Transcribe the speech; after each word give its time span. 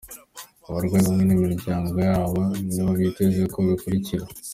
Abarwanyi 0.67 1.05
hamwe 1.09 1.23
n'imiryango 1.25 1.95
yabo 2.09 2.39
nibo 2.73 2.91
vyitezwe 2.97 3.43
ko 3.53 3.59
bakurikira. 3.67 4.25